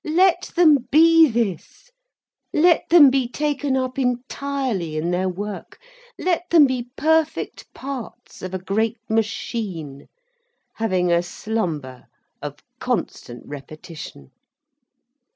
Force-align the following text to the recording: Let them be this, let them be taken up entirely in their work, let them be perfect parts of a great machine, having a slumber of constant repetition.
Let 0.03 0.51
them 0.55 0.87
be 0.89 1.29
this, 1.29 1.91
let 2.51 2.89
them 2.89 3.11
be 3.11 3.29
taken 3.29 3.77
up 3.77 3.99
entirely 3.99 4.97
in 4.97 5.11
their 5.11 5.29
work, 5.29 5.77
let 6.17 6.49
them 6.49 6.65
be 6.65 6.89
perfect 6.97 7.71
parts 7.75 8.41
of 8.41 8.55
a 8.55 8.57
great 8.57 8.97
machine, 9.11 10.07
having 10.73 11.11
a 11.11 11.21
slumber 11.21 12.05
of 12.41 12.63
constant 12.79 13.45
repetition. 13.47 14.31